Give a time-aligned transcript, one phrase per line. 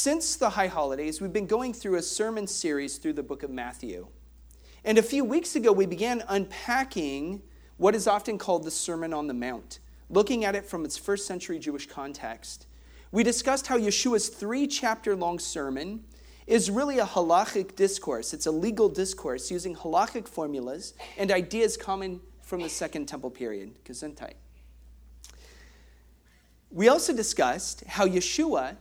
[0.00, 3.50] Since the high holidays, we've been going through a sermon series through the book of
[3.50, 4.06] Matthew.
[4.84, 7.42] And a few weeks ago, we began unpacking
[7.78, 11.26] what is often called the Sermon on the Mount, looking at it from its first
[11.26, 12.68] century Jewish context.
[13.10, 16.04] We discussed how Yeshua's three chapter long sermon
[16.46, 18.32] is really a halachic discourse.
[18.32, 23.84] It's a legal discourse using halachic formulas and ideas common from the Second Temple period,
[23.84, 24.34] Gesundheit.
[26.70, 28.76] We also discussed how Yeshua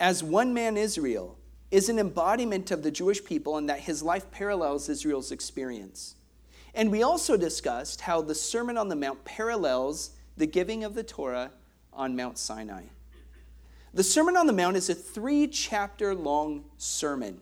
[0.00, 1.36] as one man Israel
[1.70, 6.16] is an embodiment of the Jewish people and that his life parallels Israel's experience.
[6.74, 11.02] And we also discussed how the Sermon on the Mount parallels the giving of the
[11.02, 11.52] Torah
[11.92, 12.84] on Mount Sinai.
[13.92, 17.40] The Sermon on the Mount is a three chapter long sermon.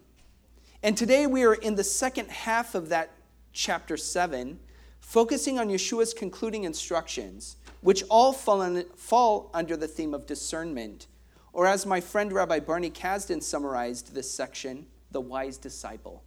[0.82, 3.10] And today we are in the second half of that
[3.52, 4.58] chapter 7,
[5.00, 11.06] focusing on Yeshua's concluding instructions, which all fall, fall under the theme of discernment
[11.52, 16.22] or as my friend Rabbi Barney Kasdan summarized this section, the wise disciple.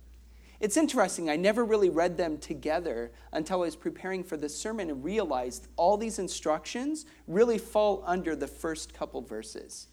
[0.60, 4.92] It's interesting, I never really read them together until I was preparing for this sermon
[4.92, 9.88] and realized all these instructions really fall under the first couple verses.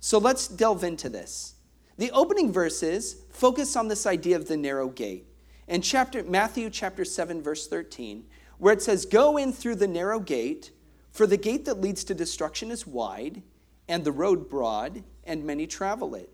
[0.00, 1.54] So let's delve into this.
[1.98, 5.26] The opening verses focus on this idea of the narrow gate.
[5.68, 8.24] In chapter, Matthew chapter 7, verse 13,
[8.58, 10.72] where it says, Go in through the narrow gate,
[11.12, 13.42] for the gate that leads to destruction is wide,
[13.90, 16.30] and the road broad, and many travel it.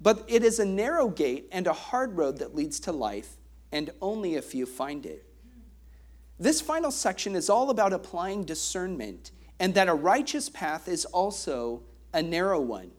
[0.00, 3.36] But it is a narrow gate and a hard road that leads to life,
[3.70, 5.26] and only a few find it.
[6.38, 11.82] This final section is all about applying discernment, and that a righteous path is also
[12.14, 12.90] a narrow one.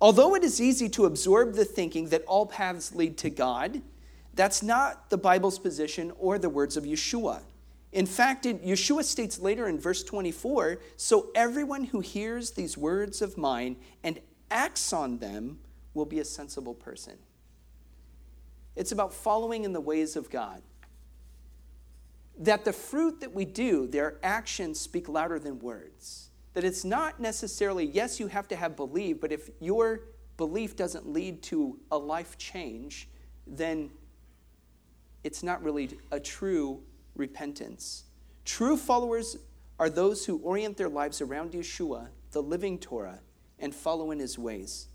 [0.00, 3.82] Although it is easy to absorb the thinking that all paths lead to God,
[4.32, 7.40] that's not the Bible's position or the words of Yeshua.
[7.94, 13.38] In fact, Yeshua states later in verse 24 So everyone who hears these words of
[13.38, 14.20] mine and
[14.50, 15.60] acts on them
[15.94, 17.14] will be a sensible person.
[18.74, 20.60] It's about following in the ways of God.
[22.36, 26.30] That the fruit that we do, their actions speak louder than words.
[26.54, 30.00] That it's not necessarily, yes, you have to have belief, but if your
[30.36, 33.08] belief doesn't lead to a life change,
[33.46, 33.90] then
[35.22, 36.82] it's not really a true
[37.16, 38.04] repentance.
[38.44, 39.36] True followers
[39.78, 43.20] are those who orient their lives around Yeshua, the living Torah,
[43.58, 44.88] and follow in his ways.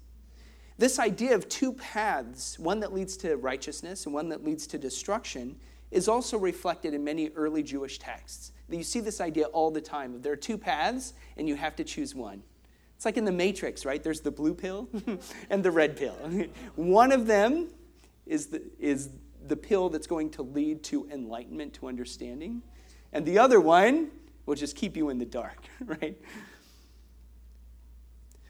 [0.78, 4.78] This idea of two paths, one that leads to righteousness and one that leads to
[4.78, 5.58] destruction,
[5.92, 8.52] is also reflected in many early Jewish texts.
[8.70, 10.22] You see this idea all the time.
[10.22, 12.44] There are two paths, and you have to choose one.
[12.96, 14.04] It's like in the Matrix, right?
[14.04, 14.90] There's the blue pill
[15.50, 16.14] and the red pill.
[16.76, 17.70] one of them
[18.26, 19.10] is, the, is
[19.50, 22.62] the pill that's going to lead to enlightenment, to understanding.
[23.12, 24.12] And the other one
[24.46, 26.18] will just keep you in the dark, right?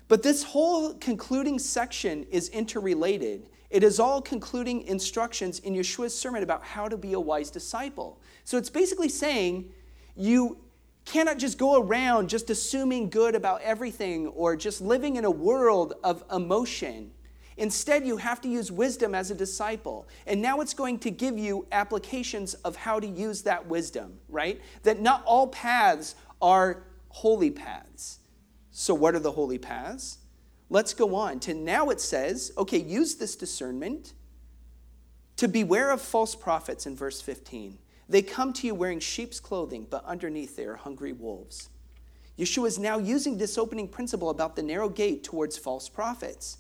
[0.08, 3.50] But this whole concluding section is interrelated.
[3.70, 8.20] It is all concluding instructions in Yeshua's sermon about how to be a wise disciple.
[8.44, 9.72] So it's basically saying
[10.16, 10.58] you
[11.06, 15.94] cannot just go around just assuming good about everything or just living in a world
[16.04, 17.12] of emotion
[17.60, 20.08] Instead, you have to use wisdom as a disciple.
[20.26, 24.62] And now it's going to give you applications of how to use that wisdom, right?
[24.84, 28.20] That not all paths are holy paths.
[28.72, 30.20] So, what are the holy paths?
[30.70, 34.14] Let's go on to now it says, okay, use this discernment
[35.36, 37.78] to beware of false prophets in verse 15.
[38.08, 41.70] They come to you wearing sheep's clothing, but underneath they are hungry wolves.
[42.38, 46.60] Yeshua is now using this opening principle about the narrow gate towards false prophets.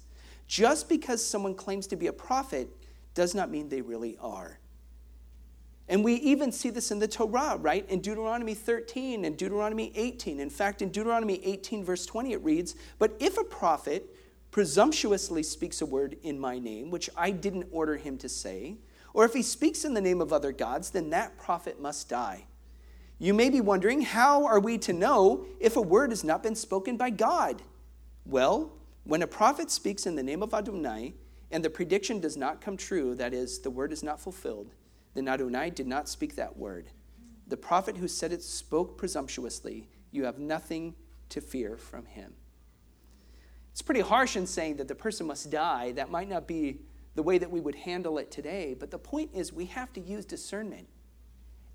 [0.49, 2.69] Just because someone claims to be a prophet
[3.13, 4.57] does not mean they really are.
[5.87, 7.87] And we even see this in the Torah, right?
[7.87, 10.39] In Deuteronomy 13 and Deuteronomy 18.
[10.39, 14.15] In fact, in Deuteronomy 18, verse 20, it reads But if a prophet
[14.49, 18.77] presumptuously speaks a word in my name, which I didn't order him to say,
[19.13, 22.45] or if he speaks in the name of other gods, then that prophet must die.
[23.19, 26.55] You may be wondering, how are we to know if a word has not been
[26.55, 27.61] spoken by God?
[28.25, 28.78] Well,
[29.09, 31.15] when a prophet speaks in the name of Adonai
[31.49, 34.69] and the prediction does not come true, that is, the word is not fulfilled,
[35.15, 36.89] then Adonai did not speak that word.
[37.47, 39.89] The prophet who said it spoke presumptuously.
[40.11, 40.93] You have nothing
[41.29, 42.35] to fear from him.
[43.71, 45.91] It's pretty harsh in saying that the person must die.
[45.93, 46.81] That might not be
[47.15, 49.99] the way that we would handle it today, but the point is we have to
[49.99, 50.87] use discernment.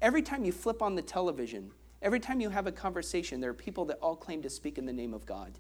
[0.01, 3.55] Every time you flip on the television, every time you have a conversation, there are
[3.55, 5.59] people that all claim to speak in the name of God.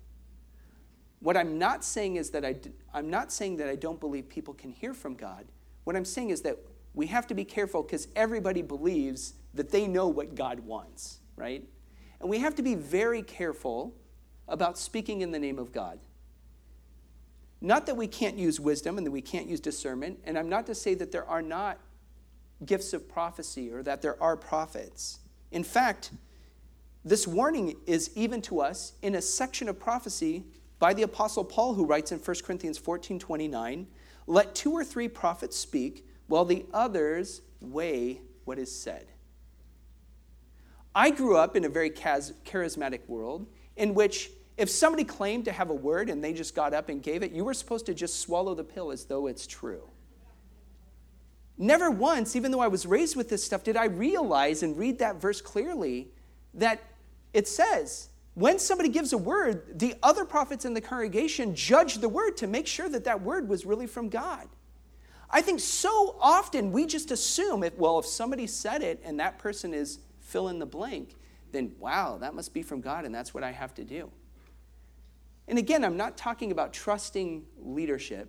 [1.24, 2.54] What I'm not saying is that I,
[2.92, 5.46] I'm not saying that I don't believe people can hear from God.
[5.84, 6.58] What I'm saying is that
[6.92, 11.64] we have to be careful because everybody believes that they know what God wants, right?
[12.20, 13.94] And we have to be very careful
[14.48, 15.98] about speaking in the name of God.
[17.62, 20.66] Not that we can't use wisdom and that we can't use discernment, and I'm not
[20.66, 21.78] to say that there are not
[22.66, 25.20] gifts of prophecy or that there are prophets.
[25.52, 26.10] In fact,
[27.02, 30.44] this warning is even to us in a section of prophecy
[30.78, 33.86] by the apostle Paul who writes in 1 Corinthians 14:29,
[34.26, 39.08] "Let two or three prophets speak, while the others weigh what is said."
[40.94, 45.70] I grew up in a very charismatic world in which if somebody claimed to have
[45.70, 48.20] a word and they just got up and gave it, you were supposed to just
[48.20, 49.90] swallow the pill as though it's true.
[51.56, 54.98] Never once, even though I was raised with this stuff, did I realize and read
[54.98, 56.12] that verse clearly
[56.52, 56.80] that
[57.32, 62.08] it says, when somebody gives a word, the other prophets in the congregation judge the
[62.08, 64.48] word to make sure that that word was really from God.
[65.30, 69.38] I think so often we just assume if, well, if somebody said it and that
[69.38, 71.14] person is fill in the blank,
[71.52, 74.10] then wow, that must be from God and that's what I have to do.
[75.46, 78.28] And again, I'm not talking about trusting leadership.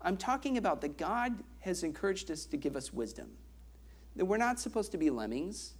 [0.00, 3.28] I'm talking about that God has encouraged us to give us wisdom.
[4.14, 5.74] That we're not supposed to be lemmings.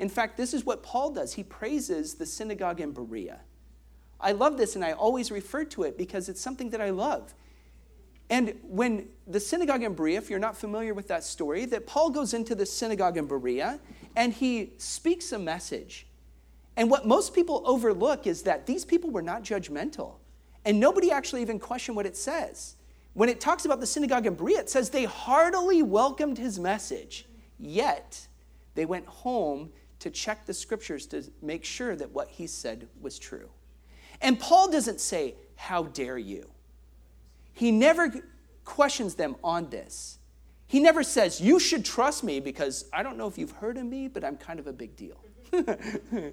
[0.00, 1.34] In fact, this is what Paul does.
[1.34, 3.40] He praises the synagogue in Berea.
[4.18, 7.34] I love this and I always refer to it because it's something that I love.
[8.30, 12.08] And when the synagogue in Berea, if you're not familiar with that story, that Paul
[12.08, 13.78] goes into the synagogue in Berea
[14.16, 16.06] and he speaks a message.
[16.78, 20.14] And what most people overlook is that these people were not judgmental.
[20.64, 22.76] And nobody actually even questioned what it says.
[23.12, 27.26] When it talks about the synagogue in Berea, it says they heartily welcomed his message,
[27.58, 28.26] yet
[28.74, 33.18] they went home to check the scriptures to make sure that what he said was
[33.18, 33.48] true.
[34.20, 36.50] And Paul doesn't say, How dare you?
[37.52, 38.12] He never
[38.64, 40.18] questions them on this.
[40.66, 43.84] He never says, You should trust me because I don't know if you've heard of
[43.84, 45.20] me, but I'm kind of a big deal.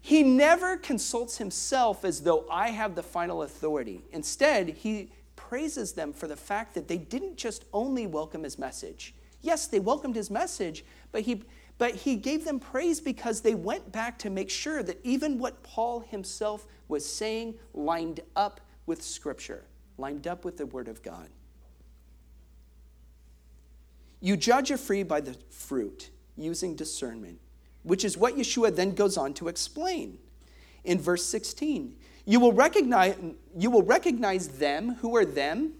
[0.00, 4.02] he never consults himself as though I have the final authority.
[4.12, 9.14] Instead, he praises them for the fact that they didn't just only welcome his message.
[9.42, 11.42] Yes, they welcomed his message, but he,
[11.78, 15.62] but he gave them praise because they went back to make sure that even what
[15.62, 19.64] Paul himself was saying lined up with Scripture
[19.98, 21.28] lined up with the Word of God.
[24.20, 27.38] You judge a free by the fruit using discernment,
[27.82, 30.18] which is what Yeshua then goes on to explain
[30.84, 31.96] in verse 16.
[32.24, 33.16] You will recognize,
[33.56, 34.96] you will recognize them.
[34.96, 35.74] Who are them?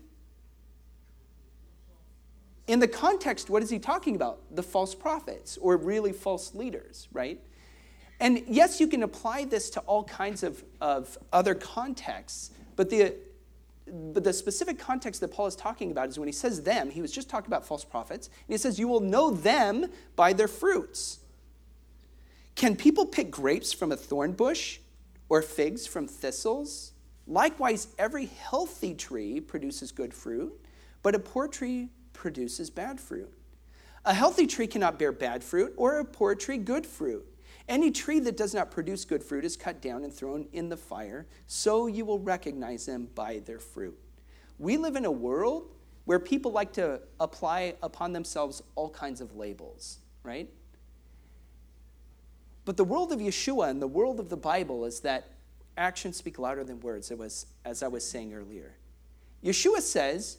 [2.67, 4.41] In the context, what is he talking about?
[4.55, 7.41] The false prophets or really false leaders, right?
[8.19, 13.15] And yes, you can apply this to all kinds of, of other contexts, but the
[13.89, 17.01] but the specific context that Paul is talking about is when he says them, he
[17.01, 19.87] was just talking about false prophets, and he says, You will know them
[20.17, 21.21] by their fruits.
[22.57, 24.81] Can people pick grapes from a thorn bush
[25.29, 26.93] or figs from thistles?
[27.29, 30.53] Likewise, every healthy tree produces good fruit,
[31.03, 33.33] but a poor tree produces bad fruit.
[34.05, 37.25] A healthy tree cannot bear bad fruit, or a poor tree good fruit.
[37.69, 40.77] Any tree that does not produce good fruit is cut down and thrown in the
[40.77, 43.99] fire, so you will recognize them by their fruit.
[44.59, 45.71] We live in a world
[46.05, 50.49] where people like to apply upon themselves all kinds of labels, right?
[52.65, 55.33] But the world of Yeshua and the world of the Bible is that
[55.77, 58.77] actions speak louder than words, it was, as I was saying earlier.
[59.45, 60.39] Yeshua says,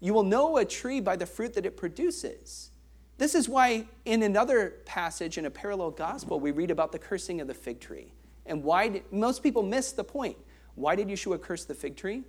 [0.00, 2.70] You will know a tree by the fruit that it produces.
[3.18, 7.40] This is why, in another passage in a parallel gospel, we read about the cursing
[7.40, 8.12] of the fig tree.
[8.46, 10.36] And why did, most people miss the point.
[10.76, 12.22] Why did Yeshua curse the fig tree?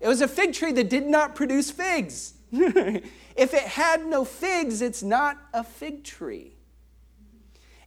[0.00, 2.34] It was a fig tree that did not produce figs.
[2.52, 6.54] if it had no figs, it's not a fig tree.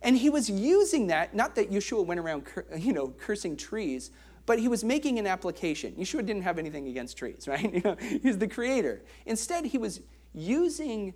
[0.01, 2.45] And he was using that, not that Yeshua went around
[2.77, 4.11] you know, cursing trees,
[4.45, 5.93] but he was making an application.
[5.93, 7.73] Yeshua didn't have anything against trees, right?
[7.73, 9.03] You know, he's the creator.
[9.25, 10.01] Instead, he was
[10.33, 11.13] using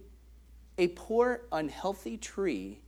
[0.77, 2.79] a poor, unhealthy tree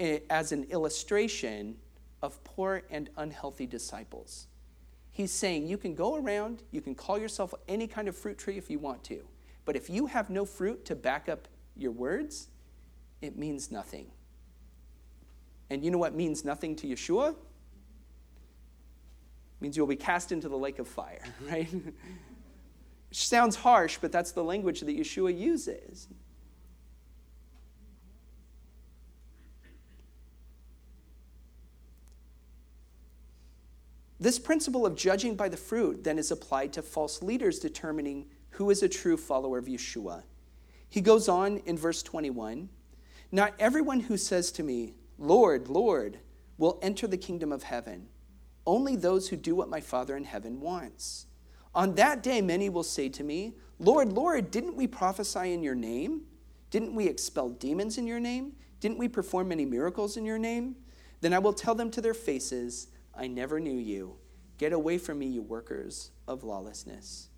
[0.00, 1.76] eh, as an illustration
[2.22, 4.48] of poor and unhealthy disciples.
[5.12, 8.58] He's saying you can go around, you can call yourself any kind of fruit tree
[8.58, 9.22] if you want to,
[9.64, 12.48] but if you have no fruit to back up your words,
[13.22, 14.06] it means nothing.
[15.70, 17.36] And you know what means nothing to Yeshua?
[19.64, 21.66] Means you'll be cast into the lake of fire, right?
[21.72, 26.06] Which sounds harsh, but that's the language that Yeshua uses.
[34.20, 38.68] This principle of judging by the fruit then is applied to false leaders determining who
[38.68, 40.24] is a true follower of Yeshua.
[40.90, 42.68] He goes on in verse 21
[43.32, 46.18] Not everyone who says to me, Lord, Lord,
[46.58, 48.08] will enter the kingdom of heaven,
[48.66, 51.26] only those who do what my Father in heaven wants.
[51.74, 55.74] On that day, many will say to me, Lord, Lord, didn't we prophesy in your
[55.74, 56.22] name?
[56.70, 58.52] Didn't we expel demons in your name?
[58.80, 60.76] Didn't we perform many miracles in your name?
[61.20, 64.16] Then I will tell them to their faces, I never knew you.
[64.58, 67.28] Get away from me, you workers of lawlessness.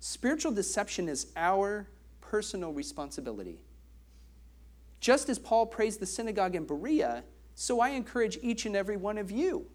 [0.00, 1.88] Spiritual deception is our
[2.20, 3.60] personal responsibility.
[5.00, 9.18] Just as Paul praised the synagogue in Berea, so I encourage each and every one
[9.18, 9.66] of you.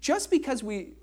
[0.00, 0.94] Just because we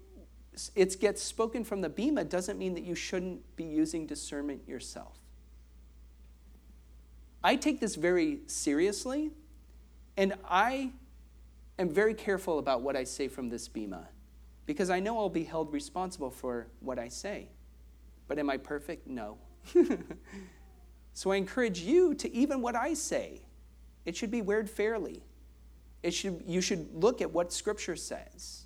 [0.76, 5.18] it gets spoken from the bema doesn't mean that you shouldn't be using discernment yourself.
[7.44, 9.32] I take this very seriously,
[10.16, 10.92] and I
[11.80, 14.08] am very careful about what I say from this bema
[14.66, 17.50] because I know I'll be held responsible for what I say.
[18.28, 19.08] But am I perfect?
[19.08, 19.38] No.
[21.14, 23.42] so I encourage you to even what I say,
[24.06, 25.24] it should be weighed fairly.
[26.02, 28.66] It should, you should look at what Scripture says.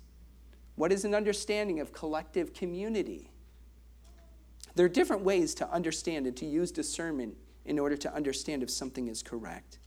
[0.78, 3.32] What is an understanding of collective community?
[4.76, 8.70] There are different ways to understand and to use discernment in order to understand if
[8.70, 9.80] something is correct.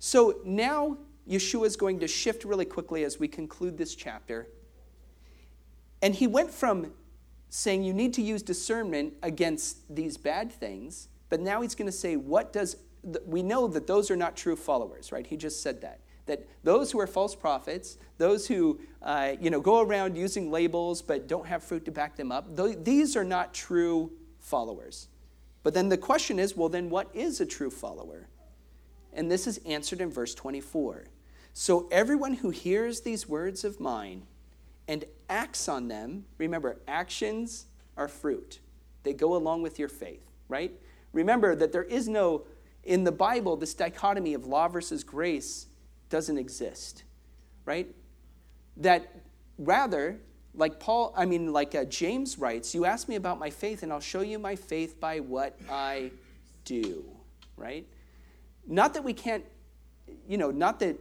[0.00, 0.98] So now
[1.28, 4.48] Yeshua is going to shift really quickly as we conclude this chapter.
[6.02, 6.92] And he went from
[7.50, 11.96] saying you need to use discernment against these bad things, but now he's going to
[11.96, 12.78] say, what does,
[13.24, 15.24] we know that those are not true followers, right?
[15.24, 16.00] He just said that.
[16.30, 21.02] That those who are false prophets, those who uh, you know, go around using labels
[21.02, 22.46] but don't have fruit to back them up,
[22.84, 25.08] these are not true followers.
[25.64, 28.28] But then the question is well, then what is a true follower?
[29.12, 31.06] And this is answered in verse 24.
[31.52, 34.22] So everyone who hears these words of mine
[34.86, 38.60] and acts on them, remember, actions are fruit.
[39.02, 40.72] They go along with your faith, right?
[41.12, 42.44] Remember that there is no,
[42.84, 45.66] in the Bible, this dichotomy of law versus grace
[46.10, 47.04] doesn't exist,
[47.64, 47.88] right?
[48.76, 49.22] That
[49.58, 50.20] rather,
[50.54, 53.92] like Paul, I mean, like uh, James writes, you ask me about my faith, and
[53.92, 56.10] I'll show you my faith by what I
[56.64, 57.04] do,
[57.56, 57.86] right?
[58.66, 59.44] Not that we can't,
[60.28, 60.98] you know, not that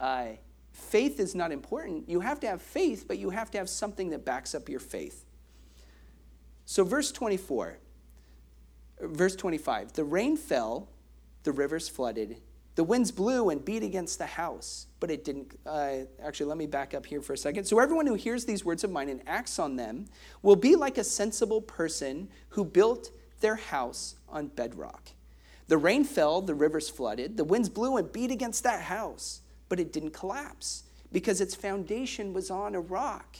[0.00, 0.26] uh,
[0.70, 2.08] faith is not important.
[2.08, 4.80] You have to have faith, but you have to have something that backs up your
[4.80, 5.24] faith.
[6.64, 7.78] So, verse 24,
[9.00, 10.88] verse 25 the rain fell,
[11.42, 12.40] the rivers flooded,
[12.74, 15.58] the winds blew and beat against the house, but it didn't.
[15.66, 17.64] Uh, actually, let me back up here for a second.
[17.64, 20.06] So, everyone who hears these words of mine and acts on them
[20.40, 23.10] will be like a sensible person who built
[23.40, 25.10] their house on bedrock.
[25.68, 29.78] The rain fell, the rivers flooded, the winds blew and beat against that house, but
[29.78, 33.36] it didn't collapse because its foundation was on a rock.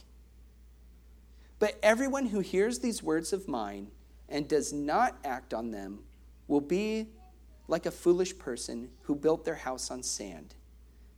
[1.59, 3.89] But everyone who hears these words of mine
[4.29, 6.01] and does not act on them
[6.49, 7.07] will be
[7.73, 10.55] like a foolish person who built their house on sand.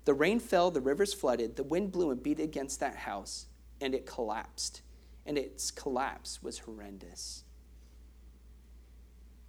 [0.05, 3.47] The rain fell, the rivers flooded, the wind blew and beat against that house,
[3.81, 4.81] and it collapsed.
[5.27, 7.43] And its collapse was horrendous.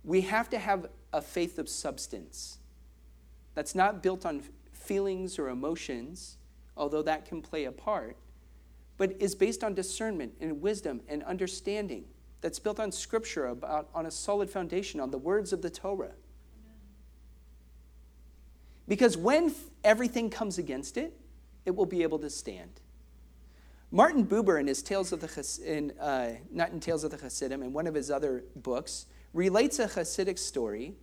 [0.03, 2.57] We have to have a faith of substance
[3.53, 4.41] that's not built on
[4.73, 6.37] feelings or emotions,
[6.75, 8.17] although that can play a part,
[8.97, 12.05] but is based on discernment and wisdom and understanding
[12.41, 16.13] that's built on scripture about on a solid foundation on the words of the Torah.
[18.87, 21.13] Because when everything comes against it,
[21.65, 22.81] it will be able to stand.
[23.91, 27.63] Martin Buber, in his Tales of the in, uh, not in Tales of the Hasidim,
[27.63, 30.95] in one of his other books, relates a Hasidic story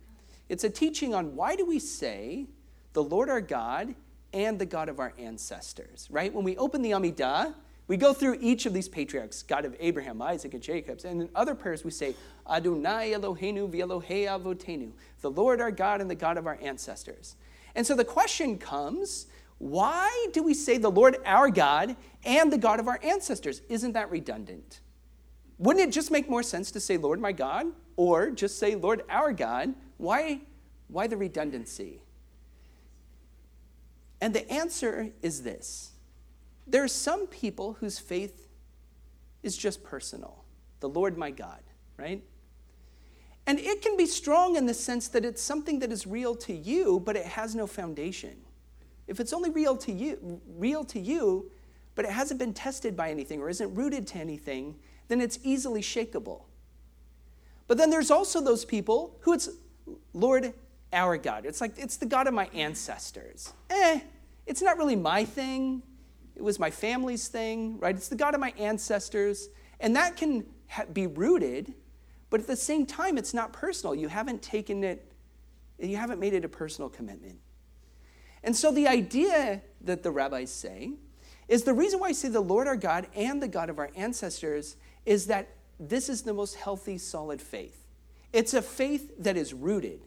[0.49, 2.47] it's a teaching on why do we say
[2.93, 3.95] the Lord our God
[4.33, 6.33] and the God of our ancestors, right?
[6.33, 7.53] When we open the Amidah,
[7.87, 11.01] we go through each of these patriarchs, God of Abraham, Isaac, and Jacob.
[11.05, 12.15] And in other prayers, we say,
[12.49, 17.35] Adonai Eloheinu v'Elohei avotenu, the Lord our God and the God of our ancestors.
[17.75, 19.27] And so the question comes,
[19.57, 23.61] why do we say the Lord our God and the God of our ancestors?
[23.69, 24.81] Isn't that redundant?
[25.57, 29.03] Wouldn't it just make more sense to say Lord my God or just say Lord
[29.09, 30.41] our God why,
[30.87, 32.01] why the redundancy?
[34.19, 35.91] And the answer is this
[36.67, 38.47] there are some people whose faith
[39.43, 40.43] is just personal
[40.79, 41.61] the Lord my God,
[41.97, 42.21] right?
[43.45, 46.53] And it can be strong in the sense that it's something that is real to
[46.53, 48.37] you, but it has no foundation.
[49.07, 51.51] If it's only real to you, real to you,
[51.95, 54.75] but it hasn't been tested by anything or isn't rooted to anything,
[55.09, 56.43] then it's easily shakable.
[57.67, 59.49] But then there's also those people who it's
[60.13, 60.53] Lord,
[60.91, 61.45] our God.
[61.45, 63.53] It's like, it's the God of my ancestors.
[63.69, 63.99] Eh,
[64.45, 65.81] it's not really my thing.
[66.35, 67.95] It was my family's thing, right?
[67.95, 69.49] It's the God of my ancestors.
[69.79, 71.73] And that can ha- be rooted,
[72.33, 73.93] but at the same time, it's not personal.
[73.93, 75.05] You haven't taken it,
[75.77, 77.37] you haven't made it a personal commitment.
[78.43, 80.93] And so the idea that the rabbis say
[81.47, 83.91] is the reason why I say the Lord our God and the God of our
[83.95, 85.47] ancestors is that
[85.79, 87.85] this is the most healthy, solid faith.
[88.31, 90.01] It's a faith that is rooted,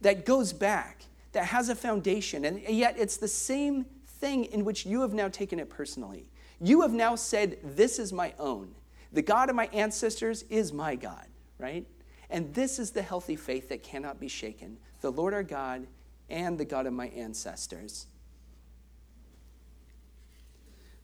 [0.00, 3.86] that goes back, that has a foundation, and yet it's the same
[4.18, 6.32] thing in which you have now taken it personally.
[6.60, 8.74] You have now said, This is my own.
[9.12, 11.26] The God of my ancestors is my God,
[11.60, 11.86] right?
[12.30, 14.78] And this is the healthy faith that cannot be shaken.
[15.00, 15.86] The Lord our God
[16.28, 18.06] and the God of my ancestors.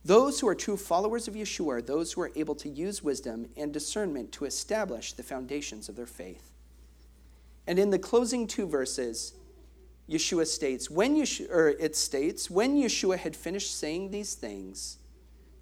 [0.04, 3.48] Those who are true followers of Yeshua are those who are able to use wisdom
[3.56, 6.52] and discernment to establish the foundations of their faith.
[7.66, 9.32] And in the closing two verses,
[10.08, 14.98] Yeshua states, when Yeshua, or it states, when Yeshua had finished saying these things,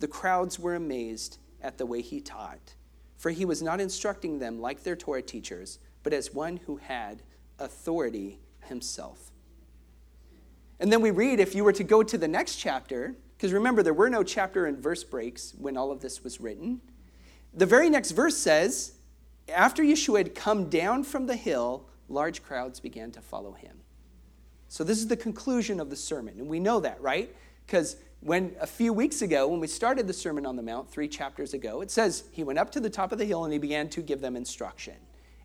[0.00, 2.74] the crowds were amazed at the way he taught,
[3.24, 7.22] for he was not instructing them like their Torah teachers, but as one who had
[7.58, 9.30] authority himself.
[10.78, 13.82] And then we read, if you were to go to the next chapter, because remember,
[13.82, 16.82] there were no chapter and verse breaks when all of this was written.
[17.54, 18.92] The very next verse says,
[19.48, 23.78] After Yeshua had come down from the hill, large crowds began to follow him.
[24.68, 26.34] So this is the conclusion of the sermon.
[26.38, 27.34] And we know that, right?
[27.66, 31.08] Because when a few weeks ago, when we started the Sermon on the Mount, three
[31.08, 33.58] chapters ago, it says he went up to the top of the hill and he
[33.58, 34.94] began to give them instruction.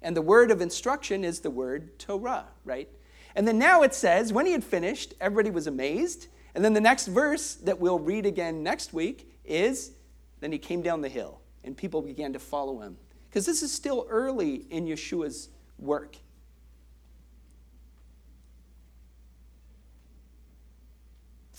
[0.01, 2.89] And the word of instruction is the word Torah, right?
[3.35, 6.81] And then now it says, when he had finished, everybody was amazed and then the
[6.81, 9.91] next verse that we'll read again next week is
[10.39, 12.97] then he came down the hill and people began to follow him.
[13.29, 16.17] Because this is still early in Yeshua's work.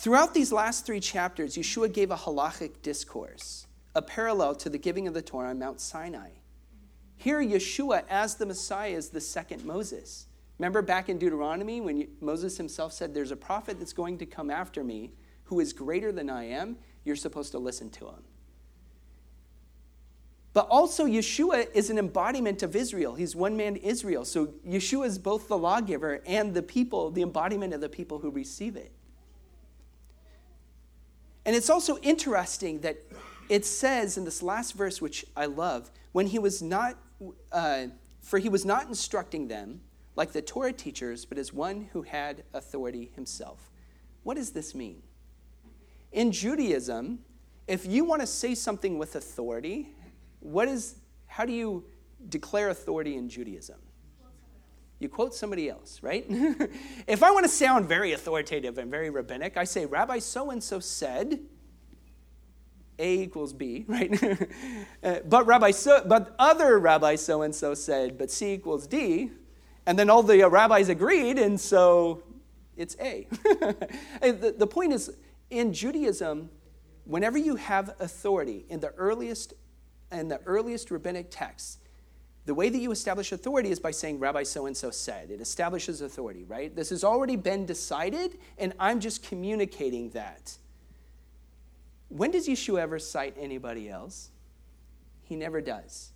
[0.00, 5.07] Throughout these last three chapters, Yeshua gave a halachic discourse, a parallel to the giving
[5.07, 6.30] of the Torah on Mount Sinai.
[7.19, 10.25] Here, Yeshua, as the Messiah, is the second Moses.
[10.59, 14.49] Remember back in Deuteronomy when Moses himself said, There's a prophet that's going to come
[14.49, 15.12] after me
[15.45, 16.78] who is greater than I am?
[17.04, 18.23] You're supposed to listen to him.
[20.54, 23.16] But also, Yeshua is an embodiment of Israel.
[23.16, 24.25] He's one man Israel.
[24.25, 28.31] So, Yeshua is both the lawgiver and the people, the embodiment of the people who
[28.31, 28.92] receive it.
[31.44, 32.98] And it's also interesting that
[33.48, 36.96] it says in this last verse, which I love, when he was not,
[37.50, 37.87] uh,
[38.22, 39.81] for he was not instructing them,
[40.16, 43.70] like the Torah teachers, but as one who had authority himself.
[44.22, 45.03] What does this mean?
[46.12, 47.20] In Judaism,
[47.66, 49.94] if you want to say something with authority,
[50.40, 51.85] what is, how do you
[52.29, 53.79] declare authority in Judaism?
[55.01, 56.27] You quote somebody else, right?
[57.09, 60.63] if I want to sound very authoritative and very rabbinic, I say, Rabbi so and
[60.63, 61.41] so said,
[62.99, 64.13] A equals B, right?
[65.03, 69.31] Uh, but Rabbi so, but other Rabbi so and so said, but C equals D.
[69.87, 72.23] And then all the rabbis agreed, and so
[72.77, 73.27] it's A.
[74.21, 75.11] the, the point is,
[75.49, 76.51] in Judaism,
[77.05, 79.55] whenever you have authority in the earliest
[80.13, 81.79] in the earliest rabbinic texts,
[82.46, 85.31] the way that you establish authority is by saying Rabbi so and so said.
[85.31, 86.74] It establishes authority, right?
[86.74, 90.57] This has already been decided, and I'm just communicating that.
[92.09, 94.31] When does Yeshua ever cite anybody else?
[95.22, 96.12] He never does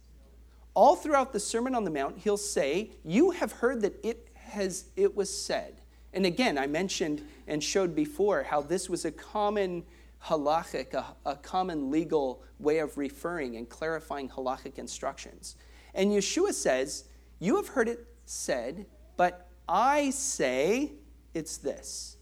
[0.74, 4.87] all throughout the Sermon on the Mount, he'll say, You have heard that it, has,
[4.96, 5.80] it was said.
[6.12, 9.84] And again, I mentioned and showed before how this was a common
[10.24, 15.56] halachic, a, a common legal way of referring and clarifying halachic instructions.
[15.94, 17.04] And Yeshua says,
[17.38, 20.92] You have heard it said, but I say
[21.33, 22.16] it's this.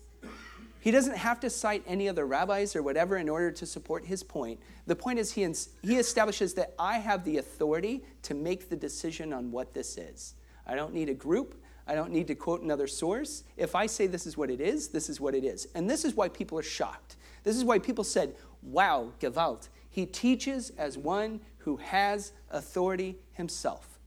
[0.80, 4.24] He doesn't have to cite any other rabbis or whatever in order to support his
[4.24, 4.58] point.
[4.86, 5.42] The point is, he,
[5.82, 10.34] he establishes that I have the authority to make the decision on what this is.
[10.66, 11.62] I don't need a group.
[11.86, 13.44] I don't need to quote another source.
[13.56, 15.68] If I say this is what it is, this is what it is.
[15.76, 17.16] And this is why people are shocked.
[17.44, 19.68] This is why people said, wow, Gewalt.
[19.88, 23.98] He teaches as one who has authority himself.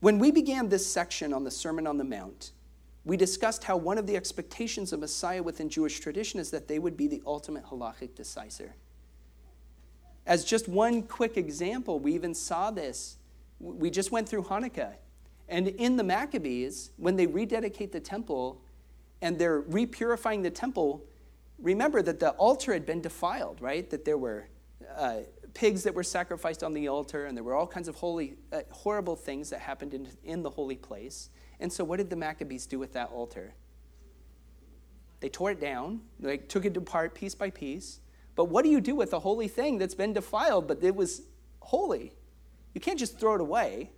[0.00, 2.52] When we began this section on the Sermon on the Mount,
[3.04, 6.78] we discussed how one of the expectations of Messiah within Jewish tradition is that they
[6.78, 8.72] would be the ultimate halachic decisor.
[10.26, 13.16] As just one quick example, we even saw this.
[13.58, 14.94] We just went through Hanukkah.
[15.48, 18.60] And in the Maccabees, when they rededicate the temple
[19.22, 21.04] and they're repurifying the temple,
[21.58, 23.88] remember that the altar had been defiled, right?
[23.90, 24.48] That there were
[24.96, 25.20] uh,
[25.54, 28.60] pigs that were sacrificed on the altar, and there were all kinds of holy, uh,
[28.70, 31.30] horrible things that happened in, in the holy place.
[31.60, 33.54] And so, what did the Maccabees do with that altar?
[35.20, 38.00] They tore it down, they took it apart piece by piece.
[38.34, 41.22] But what do you do with a holy thing that's been defiled, but it was
[41.60, 42.12] holy?
[42.74, 43.90] You can't just throw it away.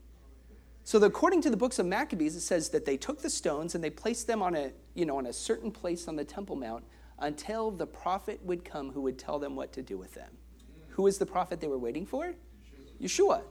[0.84, 3.82] So, according to the books of Maccabees, it says that they took the stones and
[3.82, 6.84] they placed them on a, you know, on a certain place on the Temple Mount
[7.20, 10.30] until the prophet would come who would tell them what to do with them.
[10.90, 12.34] Who is the prophet they were waiting for?
[13.00, 13.42] Yeshua.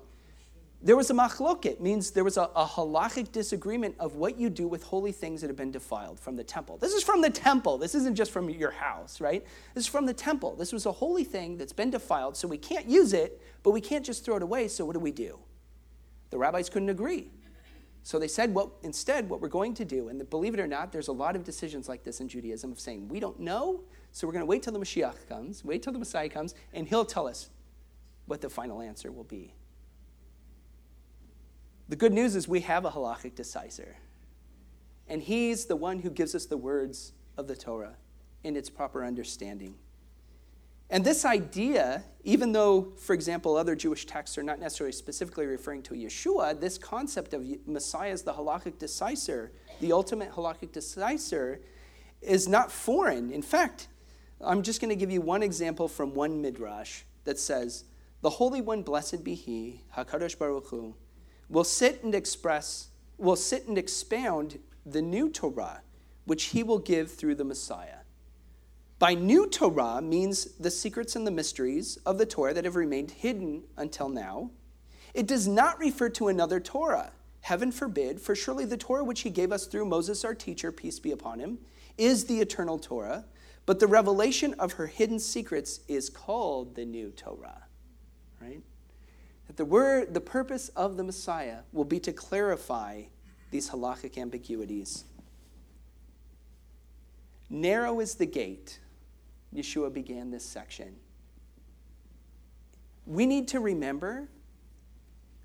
[0.81, 4.67] There was a machloket, means there was a, a halachic disagreement of what you do
[4.67, 6.77] with holy things that have been defiled from the temple.
[6.77, 7.79] This is from the temple.
[7.79, 9.43] This isn't just from your house, right?
[9.73, 10.55] This is from the temple.
[10.55, 13.81] This was a holy thing that's been defiled, so we can't use it, but we
[13.81, 15.39] can't just throw it away, so what do we do?
[16.29, 17.31] The rabbis couldn't agree.
[18.07, 20.93] So they said, well, instead, what we're going to do, and believe it or not,
[20.93, 23.81] there's a lot of decisions like this in Judaism of saying, we don't know,
[24.13, 26.87] so we're going to wait till the Mashiach comes, wait till the Messiah comes, and
[26.87, 27.49] he'll tell us
[28.25, 29.53] what the final answer will be.
[31.89, 33.95] The good news is we have a halachic decisor.
[35.09, 37.97] And he's the one who gives us the words of the Torah
[38.41, 39.75] in its proper understanding.
[40.89, 45.83] And this idea, even though, for example, other Jewish texts are not necessarily specifically referring
[45.83, 49.49] to Yeshua, this concept of Messiah as the halachic decisor,
[49.81, 51.59] the ultimate halachic decisor,
[52.21, 53.31] is not foreign.
[53.31, 53.89] In fact,
[54.39, 57.83] I'm just going to give you one example from one midrash that says,
[58.21, 60.95] "The Holy One, blessed be He, Hakadosh Baruch Hu,
[61.49, 65.81] will sit and express, will sit and expound the new Torah,
[66.25, 67.96] which he will give through the Messiah.
[68.99, 73.11] By new Torah means the secrets and the mysteries of the Torah that have remained
[73.11, 74.49] hidden until now.
[75.13, 77.11] It does not refer to another Torah.
[77.41, 80.99] Heaven forbid, for surely the Torah which he gave us through Moses, our teacher, peace
[80.99, 81.59] be upon him,
[81.97, 83.25] is the eternal Torah,
[83.67, 87.63] but the revelation of her hidden secrets is called the new Torah.
[88.41, 88.61] Right?
[89.45, 93.03] That the word, the purpose of the Messiah will be to clarify
[93.51, 95.05] these halachic ambiguities.
[97.49, 98.79] Narrow is the gate.
[99.55, 100.95] Yeshua began this section.
[103.05, 104.27] We need to remember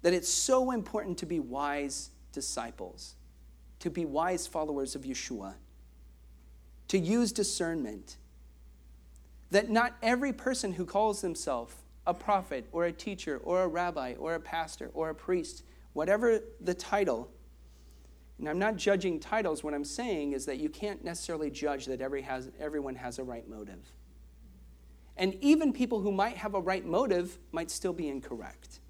[0.03, 3.15] that it's so important to be wise disciples,
[3.79, 5.55] to be wise followers of Yeshua,
[6.89, 8.17] to use discernment.
[9.51, 11.75] That not every person who calls themselves
[12.07, 15.63] a prophet or a teacher or a rabbi or a pastor or a priest,
[15.93, 17.31] whatever the title.
[18.39, 19.63] And I'm not judging titles.
[19.63, 23.25] What I'm saying is that you can't necessarily judge that every has, everyone has a
[23.25, 23.93] right motive.
[25.17, 28.81] And even people who might have a right motive might still be incorrect.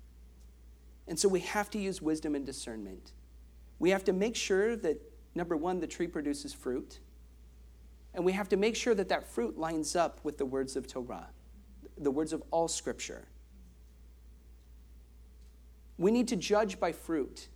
[1.09, 3.13] And so we have to use wisdom and discernment.
[3.79, 5.01] We have to make sure that,
[5.35, 7.01] number one, the tree produces fruit.
[8.15, 10.87] And we have to make sure that that fruit lines up with the words of
[10.87, 11.29] Torah
[11.99, 13.27] the words of all Scripture.
[15.99, 17.49] We need to judge by fruit.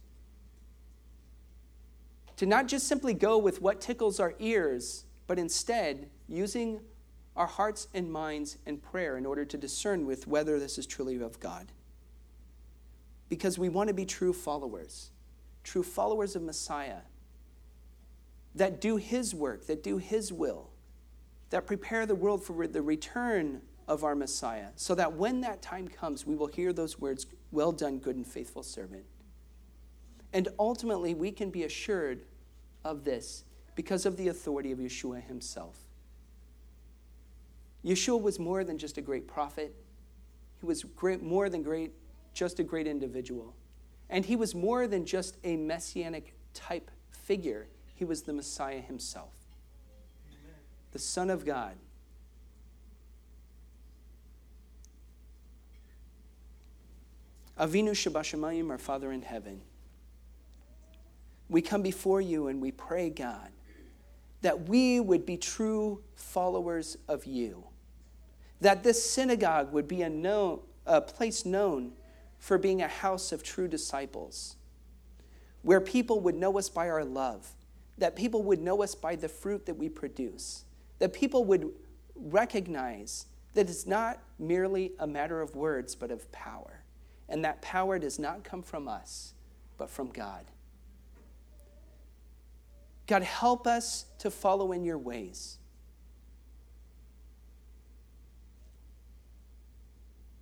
[2.37, 6.81] To not just simply go with what tickles our ears, but instead using
[7.35, 11.20] our hearts and minds and prayer in order to discern with whether this is truly
[11.20, 11.72] of God.
[13.29, 15.11] Because we want to be true followers,
[15.64, 17.01] true followers of Messiah
[18.55, 20.70] that do His work, that do His will,
[21.51, 25.87] that prepare the world for the return of our Messiah, so that when that time
[25.87, 29.05] comes, we will hear those words, Well done, good and faithful servant.
[30.33, 32.23] And ultimately, we can be assured
[32.85, 35.77] of this because of the authority of Yeshua himself.
[37.85, 39.75] Yeshua was more than just a great prophet,
[40.61, 41.93] he was great, more than great,
[42.33, 43.55] just a great individual.
[44.09, 49.35] And he was more than just a messianic type figure, he was the Messiah himself,
[50.31, 50.55] Amen.
[50.93, 51.77] the Son of God
[57.59, 59.62] Avinu Shabashamayim, our Father in heaven,
[61.48, 63.50] we come before you and we pray, God,
[64.42, 67.64] that we would be true followers of you,
[68.61, 71.92] that this synagogue would be a, known, a place known
[72.38, 74.56] for being a house of true disciples,
[75.62, 77.54] where people would know us by our love,
[77.98, 80.64] that people would know us by the fruit that we produce,
[80.98, 81.70] that people would
[82.14, 86.82] recognize that it's not merely a matter of words, but of power.
[87.28, 89.35] And that power does not come from us,
[89.78, 90.44] but from God.
[93.07, 95.59] God, help us to follow in your ways.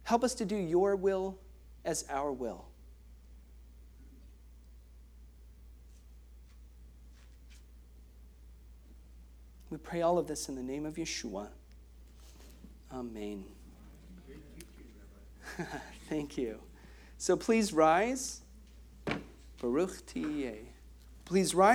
[0.05, 1.39] Help us to do your will
[1.85, 2.67] as our will.
[9.71, 11.49] We pray all of this in the name of Yeshua.
[12.93, 13.45] Amen.
[16.09, 16.61] Thank you.
[17.19, 18.43] So please rise.
[19.61, 20.07] Baruch
[21.25, 21.73] Please rise.